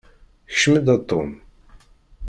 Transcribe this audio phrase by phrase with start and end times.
[0.51, 1.29] Kcem-d, a Tom.